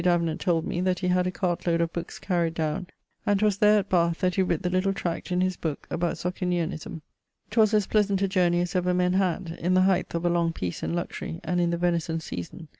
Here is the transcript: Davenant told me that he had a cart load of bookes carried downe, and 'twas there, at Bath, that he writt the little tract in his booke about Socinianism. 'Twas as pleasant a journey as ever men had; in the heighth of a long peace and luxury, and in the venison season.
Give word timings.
Davenant 0.03 0.41
told 0.41 0.65
me 0.65 0.81
that 0.81 0.97
he 0.97 1.09
had 1.09 1.27
a 1.27 1.31
cart 1.31 1.67
load 1.67 1.79
of 1.79 1.93
bookes 1.93 2.17
carried 2.17 2.55
downe, 2.55 2.87
and 3.23 3.39
'twas 3.39 3.59
there, 3.59 3.77
at 3.77 3.89
Bath, 3.89 4.19
that 4.21 4.33
he 4.33 4.41
writt 4.41 4.63
the 4.63 4.69
little 4.71 4.93
tract 4.93 5.31
in 5.31 5.41
his 5.41 5.57
booke 5.57 5.85
about 5.91 6.17
Socinianism. 6.17 7.03
'Twas 7.51 7.71
as 7.75 7.85
pleasant 7.85 8.19
a 8.23 8.27
journey 8.27 8.61
as 8.61 8.75
ever 8.75 8.95
men 8.95 9.13
had; 9.13 9.55
in 9.61 9.75
the 9.75 9.81
heighth 9.83 10.15
of 10.15 10.25
a 10.25 10.29
long 10.29 10.53
peace 10.53 10.81
and 10.81 10.95
luxury, 10.95 11.39
and 11.43 11.61
in 11.61 11.69
the 11.69 11.77
venison 11.77 12.19
season. 12.19 12.67